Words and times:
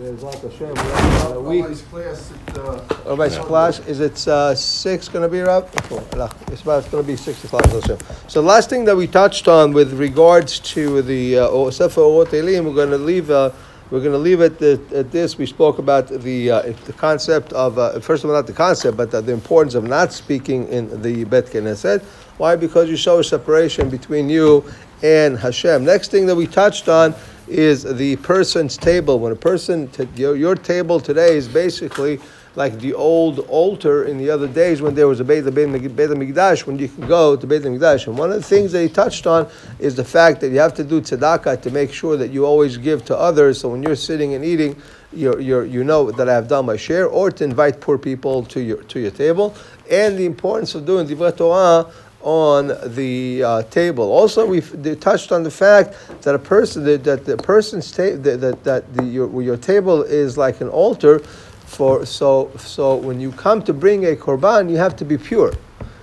Be'ezrat 0.00 0.40
Hashem, 0.40 0.72
we 0.72 1.34
a 1.34 1.40
week. 1.40 1.62
Rabbi's 1.62 1.82
class 1.82 2.32
at, 2.32 2.58
uh, 2.58 2.80
Rabbi's 3.04 3.36
class, 3.36 3.80
is 3.80 4.00
it 4.00 4.26
uh, 4.28 4.54
six 4.54 5.08
gonna 5.10 5.28
be, 5.28 5.40
Rab? 5.40 5.68
It's 5.74 6.62
about, 6.62 6.78
it's 6.78 6.88
gonna 6.88 7.02
be 7.02 7.16
six 7.16 7.44
o'clock, 7.44 7.66
So 7.66 8.40
the 8.40 8.48
last 8.48 8.70
thing 8.70 8.86
that 8.86 8.96
we 8.96 9.06
touched 9.06 9.46
on 9.46 9.74
with 9.74 9.92
regards 9.92 10.58
to 10.60 11.02
the, 11.02 11.40
uh, 11.40 11.48
O- 11.48 11.68
Sefer 11.68 12.00
Orot 12.00 12.32
Elim, 12.32 12.64
we're 12.64 12.82
gonna 12.82 12.96
leave, 12.96 13.30
uh, 13.30 13.50
we're 13.90 14.00
gonna 14.00 14.16
leave 14.16 14.40
it 14.40 14.62
at, 14.62 14.90
at 14.90 15.12
this, 15.12 15.36
we 15.36 15.44
spoke 15.44 15.78
about 15.78 16.08
the, 16.08 16.50
uh, 16.50 16.62
the 16.86 16.94
concept 16.94 17.52
of, 17.52 17.78
uh, 17.78 18.00
first 18.00 18.24
of 18.24 18.30
all, 18.30 18.36
not 18.36 18.46
the 18.46 18.54
concept, 18.54 18.96
but 18.96 19.10
the, 19.10 19.20
the 19.20 19.32
importance 19.34 19.74
of 19.74 19.84
not 19.84 20.14
speaking 20.14 20.66
in 20.68 21.02
the 21.02 21.24
Bet 21.24 21.44
Knesset. 21.48 22.02
Why? 22.38 22.56
Because 22.56 22.88
you 22.88 22.96
show 22.96 23.18
a 23.18 23.24
separation 23.24 23.90
between 23.90 24.30
you 24.30 24.64
and 25.02 25.38
Hashem. 25.38 25.84
Next 25.84 26.10
thing 26.10 26.24
that 26.24 26.36
we 26.36 26.46
touched 26.46 26.88
on 26.88 27.14
is 27.50 27.82
the 27.82 28.16
person's 28.16 28.76
table. 28.76 29.18
When 29.18 29.32
a 29.32 29.36
person, 29.36 29.88
t- 29.88 30.08
your, 30.16 30.36
your 30.36 30.54
table 30.54 31.00
today 31.00 31.36
is 31.36 31.48
basically 31.48 32.20
like 32.56 32.78
the 32.80 32.94
old 32.94 33.40
altar 33.40 34.04
in 34.04 34.18
the 34.18 34.28
other 34.28 34.48
days 34.48 34.82
when 34.82 34.94
there 34.94 35.06
was 35.06 35.20
a 35.20 35.24
Beit 35.24 35.44
Beit 35.44 35.68
Mikdash, 35.68 36.66
when 36.66 36.78
you 36.78 36.88
could 36.88 37.06
go 37.06 37.36
to 37.36 37.46
Beit 37.46 37.62
Mikdash. 37.62 38.06
And 38.06 38.18
one 38.18 38.30
of 38.30 38.36
the 38.36 38.42
things 38.42 38.72
that 38.72 38.82
he 38.82 38.88
touched 38.88 39.26
on 39.26 39.48
is 39.78 39.94
the 39.94 40.04
fact 40.04 40.40
that 40.40 40.50
you 40.50 40.58
have 40.58 40.74
to 40.74 40.84
do 40.84 41.00
tzedakah 41.00 41.62
to 41.62 41.70
make 41.70 41.92
sure 41.92 42.16
that 42.16 42.30
you 42.30 42.44
always 42.44 42.76
give 42.76 43.04
to 43.04 43.16
others. 43.16 43.60
So 43.60 43.68
when 43.68 43.82
you're 43.82 43.94
sitting 43.96 44.34
and 44.34 44.44
eating, 44.44 44.80
you're, 45.12 45.40
you're, 45.40 45.64
you 45.64 45.84
know 45.84 46.10
that 46.10 46.28
I 46.28 46.34
have 46.34 46.48
done 46.48 46.66
my 46.66 46.76
share, 46.76 47.06
or 47.06 47.30
to 47.30 47.44
invite 47.44 47.80
poor 47.80 47.98
people 47.98 48.44
to 48.46 48.60
your 48.60 48.82
to 48.84 49.00
your 49.00 49.10
table, 49.10 49.56
and 49.90 50.16
the 50.16 50.24
importance 50.24 50.76
of 50.76 50.86
doing 50.86 51.06
divrei 51.06 51.36
Torah 51.36 51.90
on 52.22 52.68
the 52.94 53.42
uh, 53.42 53.62
table. 53.64 54.10
Also, 54.12 54.46
we've 54.46 55.00
touched 55.00 55.32
on 55.32 55.42
the 55.42 55.50
fact 55.50 55.94
that 56.22 56.34
a 56.34 56.38
person 56.38 56.84
that, 56.84 57.04
that 57.04 57.24
the 57.24 57.36
person's 57.36 57.90
ta- 57.90 58.16
that 58.16 58.40
that, 58.40 58.64
that 58.64 58.94
the, 58.94 59.04
your, 59.04 59.42
your 59.42 59.56
table 59.56 60.02
is 60.02 60.36
like 60.36 60.60
an 60.60 60.68
altar 60.68 61.20
for 61.66 62.04
so 62.04 62.50
so 62.58 62.96
when 62.96 63.20
you 63.20 63.32
come 63.32 63.62
to 63.62 63.72
bring 63.72 64.04
a 64.06 64.16
korban, 64.16 64.70
you 64.70 64.76
have 64.76 64.96
to 64.96 65.04
be 65.04 65.16
pure. 65.16 65.52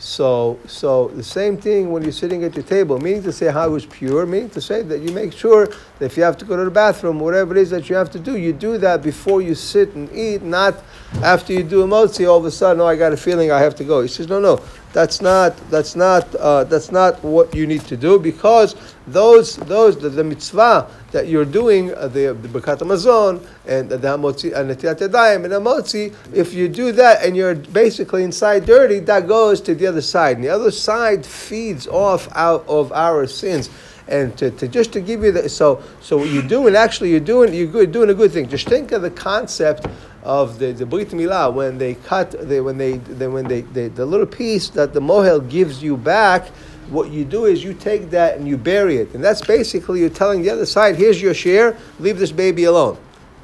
So, 0.00 0.58
so 0.66 1.08
the 1.08 1.22
same 1.22 1.58
thing 1.58 1.92
when 1.92 2.02
you're 2.02 2.10
sitting 2.10 2.42
at 2.42 2.54
your 2.54 2.64
table, 2.64 2.98
meaning 2.98 3.22
to 3.24 3.32
say 3.32 3.52
how 3.52 3.68
was 3.68 3.84
pure, 3.84 4.24
meaning 4.24 4.48
to 4.50 4.60
say 4.60 4.80
that 4.80 5.00
you 5.00 5.12
make 5.12 5.30
sure 5.30 5.66
that 5.66 6.06
if 6.06 6.16
you 6.16 6.22
have 6.22 6.38
to 6.38 6.46
go 6.46 6.56
to 6.56 6.64
the 6.64 6.70
bathroom, 6.70 7.20
whatever 7.20 7.54
it 7.54 7.60
is 7.60 7.68
that 7.68 7.90
you 7.90 7.96
have 7.96 8.10
to 8.12 8.18
do, 8.18 8.38
you 8.38 8.54
do 8.54 8.78
that 8.78 9.02
before 9.02 9.42
you 9.42 9.54
sit 9.54 9.94
and 9.94 10.10
eat, 10.10 10.40
not 10.40 10.82
after 11.22 11.52
you 11.52 11.62
do 11.62 11.82
a 11.82 11.86
motzi, 11.86 12.26
all 12.26 12.38
of 12.38 12.46
a 12.46 12.50
sudden, 12.50 12.80
oh, 12.80 12.86
I 12.86 12.96
got 12.96 13.12
a 13.12 13.16
feeling 13.16 13.52
I 13.52 13.60
have 13.60 13.74
to 13.74 13.84
go. 13.84 14.00
He 14.00 14.08
says, 14.08 14.26
no, 14.26 14.40
no, 14.40 14.62
that's 14.94 15.20
not, 15.20 15.54
that's 15.70 15.94
not, 15.94 16.34
uh, 16.36 16.64
that's 16.64 16.90
not 16.90 17.22
what 17.22 17.54
you 17.54 17.66
need 17.66 17.82
to 17.82 17.96
do 17.98 18.18
because 18.18 18.76
those, 19.12 19.56
those, 19.56 19.98
the, 19.98 20.08
the 20.08 20.24
mitzvah 20.24 20.90
that 21.12 21.28
you're 21.28 21.44
doing, 21.44 21.94
uh, 21.94 22.08
the, 22.08 22.34
the 22.34 22.48
Birkat 22.48 22.78
Hamazon 22.78 23.44
and 23.66 23.90
the 23.90 23.98
Hamotzi, 23.98 24.54
and 24.54 24.70
Netilat 24.70 24.98
Yadayim 24.98 25.44
and 25.44 25.52
the 25.52 25.60
Motzi, 25.60 26.14
if 26.32 26.54
you 26.54 26.68
do 26.68 26.92
that 26.92 27.24
and 27.24 27.36
you're 27.36 27.54
basically 27.54 28.22
inside 28.22 28.66
dirty, 28.66 29.00
that 29.00 29.26
goes 29.26 29.60
to 29.62 29.74
the 29.74 29.86
other 29.86 30.00
side. 30.00 30.36
And 30.36 30.44
the 30.44 30.50
other 30.50 30.70
side 30.70 31.24
feeds 31.26 31.86
off 31.86 32.28
out 32.36 32.64
of 32.68 32.92
our 32.92 33.26
sins 33.26 33.70
and 34.10 34.36
to, 34.38 34.50
to 34.50 34.68
just 34.68 34.92
to 34.92 35.00
give 35.00 35.22
you 35.22 35.32
the 35.32 35.48
so 35.48 35.82
so 36.00 36.18
what 36.18 36.28
you're 36.28 36.42
doing 36.42 36.74
actually 36.74 37.10
you're 37.10 37.20
doing 37.20 37.54
you're 37.54 37.66
good, 37.66 37.92
doing 37.92 38.10
a 38.10 38.14
good 38.14 38.32
thing. 38.32 38.48
Just 38.48 38.68
think 38.68 38.92
of 38.92 39.02
the 39.02 39.10
concept 39.10 39.86
of 40.22 40.58
the, 40.58 40.72
the 40.72 40.84
Brit 40.84 41.08
Milah 41.10 41.52
when 41.52 41.78
they 41.78 41.94
cut 41.94 42.32
they, 42.32 42.60
when 42.60 42.76
they, 42.76 42.98
they 42.98 43.28
when 43.28 43.46
they, 43.46 43.62
they 43.62 43.88
the 43.88 44.04
little 44.04 44.26
piece 44.26 44.68
that 44.70 44.92
the 44.92 45.00
mohel 45.00 45.48
gives 45.48 45.82
you 45.82 45.96
back. 45.96 46.50
What 46.90 47.10
you 47.10 47.24
do 47.24 47.46
is 47.46 47.64
you 47.64 47.72
take 47.72 48.10
that 48.10 48.36
and 48.36 48.46
you 48.46 48.56
bury 48.56 48.98
it, 48.98 49.14
and 49.14 49.24
that's 49.24 49.40
basically 49.40 50.00
you're 50.00 50.10
telling 50.10 50.42
the 50.42 50.50
other 50.50 50.66
side, 50.66 50.96
here's 50.96 51.22
your 51.22 51.34
share, 51.34 51.76
leave 51.98 52.18
this 52.18 52.32
baby 52.32 52.64
alone. 52.64 52.98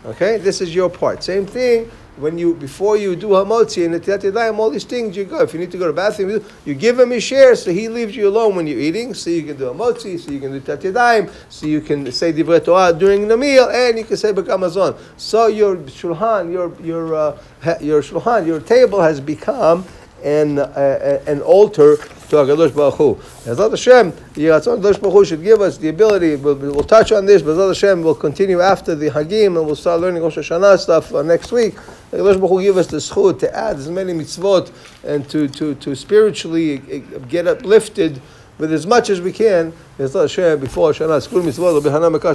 Okay, 0.05 0.37
this 0.39 0.61
is 0.61 0.75
your 0.75 0.91
part. 0.91 1.25
Same 1.25 1.47
thing 1.47 1.91
when 2.17 2.39
you 2.39 2.55
before 2.55 2.97
you 2.97 3.15
do 3.15 3.29
hamotzi 3.29 3.85
and 3.85 3.95
netilat 3.95 4.21
yadayim, 4.21 4.59
all 4.59 4.71
these 4.71 4.85
things 4.85 5.17
you 5.17 5.25
go. 5.25 5.43
If 5.43 5.53
you 5.53 5.61
need 5.61 5.71
to 5.73 5.79
go 5.79 5.85
to 5.85 5.93
the 5.93 5.97
bathroom, 5.97 6.31
you, 6.31 6.45
you 6.65 6.75
give 6.75 6.99
him 6.99 7.11
his 7.11 7.23
share, 7.23 7.55
so 7.55 7.73
he 7.73 7.89
leaves 7.89 8.17
you 8.17 8.29
alone 8.29 8.57
when 8.57 8.67
you're 8.67 8.81
eating. 8.81 9.15
So 9.15 9.31
you 9.31 9.43
can 9.43 9.57
do 9.57 9.65
hamotzi, 9.65 10.19
so 10.19 10.31
you 10.31 10.41
can 10.41 10.53
do 10.53 10.61
netilat 10.61 11.31
so 11.49 11.67
you 11.67 11.81
can 11.81 12.11
say 12.11 12.33
divrei 12.33 12.65
Torah 12.65 12.93
during 12.93 13.29
the 13.29 13.37
meal, 13.37 13.69
and 13.69 13.99
you 13.99 14.05
can 14.05 14.17
say 14.17 14.33
bekamazon. 14.33 14.99
So 15.17 15.47
your 15.47 15.77
shulchan, 15.77 16.53
your 16.53 16.75
your 16.83 17.15
uh, 17.15 17.39
your 17.81 18.03
shulchan, 18.03 18.47
your 18.47 18.61
table 18.61 19.03
has 19.03 19.21
become 19.21 19.85
an 20.25 20.59
uh, 20.59 21.23
an 21.27 21.43
altar 21.43 21.99
to 22.29 22.37
Hakadosh 22.37 22.75
Baruch 22.75 22.95
Hu. 22.95 23.15
Bezrat 23.45 23.71
Hashem, 23.71 24.13
Yiratzon 24.13 24.81
Hakadosh 24.81 25.01
Baruch 25.01 25.13
Hu 25.13 25.25
should 25.25 25.43
give 25.43 25.61
us 25.61 25.79
the 25.79 25.89
ability. 25.89 26.37
We'll, 26.37 26.57
we'll 26.57 26.83
touch 26.83 27.13
on 27.13 27.27
this. 27.27 27.43
Bezrat 27.43 27.69
Hashem, 27.69 28.03
we'll 28.03 28.15
continue 28.15 28.61
after 28.61 28.95
the 28.95 29.11
Hagim, 29.11 29.59
and 29.59 29.67
we'll 29.67 29.77
start 29.77 30.01
learning 30.01 30.23
Rosh 30.23 30.39
Hashanah 30.39 30.79
stuff 30.79 31.15
uh, 31.15 31.23
next 31.23 31.53
week. 31.53 31.75
Hakadosh 32.11 32.41
Baruch 32.41 32.51
Hu 32.51 32.63
give 32.63 32.77
us 32.77 32.87
the 32.89 32.99
zchut 32.99 33.39
to 33.41 33.57
add 33.57 33.77
as 33.77 33.89
many 33.89 34.13
mitzvot 34.13 34.73
and 35.05 35.29
to 35.31 35.49
to 35.49 35.75
to 35.77 35.95
spiritually 35.95 36.79
uh, 36.79 37.19
get 37.29 37.47
uplifted 37.47 38.21
with 38.59 38.73
as 38.73 38.87
much 38.87 39.11
as 39.11 39.21
we 39.21 39.33
can. 39.33 39.73
Bezrat 39.99 40.23
Hashem, 40.23 40.61
before 40.61 40.93
Hashanah, 40.93 41.23
school 41.23 41.43
mitzvot, 41.43 41.83